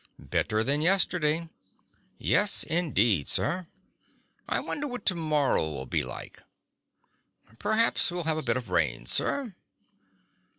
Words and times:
"Better 0.17 0.63
than 0.63 0.81
yesterday." 0.81 1.47
"Yes 2.17 2.63
indeed, 2.63 3.29
sir." 3.29 3.67
"I 4.49 4.59
wonder 4.59 4.87
what 4.87 5.05
tomorrow'll 5.05 5.85
be 5.85 6.01
like." 6.01 6.41
"Perhaps 7.59 8.09
we'll 8.09 8.23
have 8.23 8.39
a 8.39 8.41
bit 8.41 8.57
of 8.57 8.71
rain, 8.71 9.05
sir." 9.05 9.53